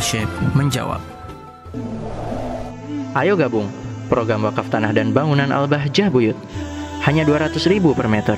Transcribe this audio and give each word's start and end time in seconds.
Syekh 0.00 0.28
menjawab. 0.52 1.00
Ayo 3.16 3.32
gabung 3.34 3.68
program 4.12 4.44
wakaf 4.44 4.68
tanah 4.68 4.92
dan 4.92 5.10
bangunan 5.10 5.48
Al-Bahjah 5.48 6.12
Buyut. 6.12 6.36
Hanya 7.04 7.24
200 7.24 7.56
ribu 7.70 7.94
per 7.94 8.10
meter. 8.10 8.36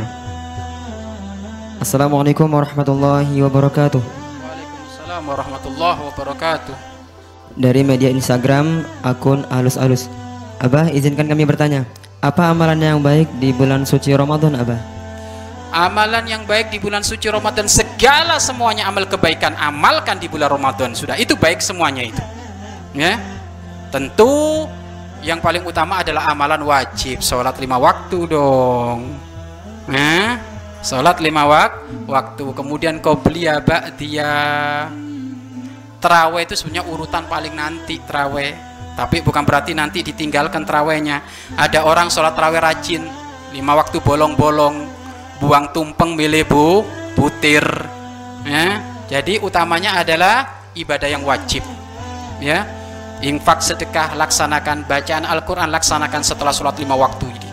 Assalamualaikum 1.78 2.46
warahmatullahi 2.50 3.38
wabarakatuh. 3.42 4.02
Waalaikumsalam 4.02 5.22
warahmatullahi 5.24 6.00
wabarakatuh. 6.12 6.74
Dari 7.58 7.82
media 7.82 8.10
Instagram 8.12 8.86
akun 9.02 9.46
alus 9.50 9.78
alus. 9.80 10.06
Abah 10.58 10.90
izinkan 10.90 11.30
kami 11.30 11.46
bertanya, 11.46 11.86
apa 12.18 12.50
amalan 12.50 12.82
yang 12.82 12.98
baik 12.98 13.30
di 13.38 13.54
bulan 13.54 13.86
suci 13.86 14.10
Ramadan, 14.10 14.58
Abah? 14.58 14.97
Amalan 15.68 16.24
yang 16.24 16.42
baik 16.48 16.72
di 16.72 16.80
bulan 16.80 17.04
suci 17.04 17.28
Ramadan 17.28 17.68
segala 17.68 18.40
semuanya 18.40 18.88
amal 18.88 19.04
kebaikan 19.04 19.52
amalkan 19.52 20.16
di 20.16 20.24
bulan 20.24 20.48
Ramadan 20.48 20.96
sudah 20.96 21.14
itu 21.20 21.36
baik 21.36 21.60
semuanya 21.60 22.08
itu. 22.08 22.22
Ya. 22.96 23.20
Tentu 23.92 24.64
yang 25.20 25.44
paling 25.44 25.64
utama 25.68 26.00
adalah 26.00 26.32
amalan 26.32 26.64
wajib 26.64 27.20
sholat 27.20 27.56
lima 27.60 27.76
waktu 27.76 28.18
dong. 28.28 29.12
Nah, 29.88 30.40
sholat 30.80 31.20
lima 31.20 31.44
wak 31.44 31.72
waktu 32.08 32.44
kemudian 32.52 33.00
qobliyah 33.00 33.60
ba'diyah 33.64 35.08
Terawih 35.98 36.46
itu 36.46 36.54
sebenarnya 36.54 36.86
urutan 36.86 37.26
paling 37.26 37.58
nanti 37.58 37.98
terawih. 38.06 38.54
Tapi 38.94 39.18
bukan 39.22 39.42
berarti 39.42 39.74
nanti 39.74 40.06
ditinggalkan 40.06 40.62
terawihnya. 40.62 41.22
Ada 41.58 41.82
orang 41.82 42.06
sholat 42.06 42.38
terawih 42.38 42.62
rajin, 42.62 43.02
lima 43.50 43.74
waktu 43.74 43.98
bolong-bolong, 43.98 44.86
buang 45.38 45.70
tumpeng 45.74 46.14
milih 46.18 46.44
bu, 46.46 46.82
butir. 47.14 47.64
Ya. 48.46 48.82
Jadi 49.08 49.40
utamanya 49.40 50.04
adalah 50.04 50.66
ibadah 50.76 51.08
yang 51.08 51.24
wajib. 51.24 51.64
Ya. 52.38 52.66
Infak 53.18 53.58
sedekah 53.58 54.14
laksanakan 54.14 54.86
bacaan 54.86 55.26
Al-Quran 55.26 55.74
laksanakan 55.74 56.22
setelah 56.22 56.54
sholat 56.54 56.78
lima 56.78 56.94
waktu 56.94 57.26
ini. 57.26 57.50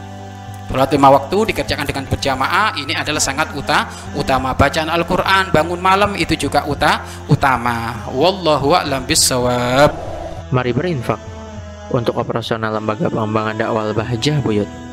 Sholat 0.69 0.93
lima 0.93 1.09
waktu 1.09 1.55
dikerjakan 1.55 1.85
dengan 1.89 2.05
berjamaah 2.05 2.77
ini 2.77 2.93
adalah 2.93 3.17
sangat 3.17 3.49
uta, 3.57 3.89
utama. 4.13 4.53
Bacaan 4.53 4.93
Al-Quran, 4.93 5.49
bangun 5.49 5.81
malam 5.81 6.13
itu 6.13 6.37
juga 6.37 6.69
uta, 6.69 7.01
utama. 7.25 7.97
Wallahu 8.13 8.77
a'lam 8.77 9.09
bissawab. 9.09 9.89
Mari 10.53 10.69
berinfak 10.69 11.17
untuk 11.89 12.13
operasional 12.21 12.77
lembaga 12.77 13.09
pengembangan 13.09 13.55
dakwah 13.57 13.89
Al-Bahjah 13.89 14.37
Buyut. 14.45 14.84